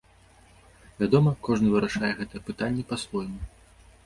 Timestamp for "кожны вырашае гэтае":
1.49-2.41